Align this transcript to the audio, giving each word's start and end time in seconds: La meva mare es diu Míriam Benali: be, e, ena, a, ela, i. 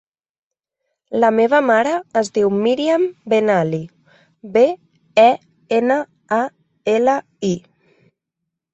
La 1.23 1.29
meva 1.39 1.59
mare 1.65 1.91
es 2.21 2.31
diu 2.39 2.49
Míriam 2.63 3.05
Benali: 3.35 3.83
be, 4.57 4.67
e, 5.29 5.29
ena, 5.81 6.03
a, 6.43 6.45
ela, 6.99 7.21
i. 7.55 7.57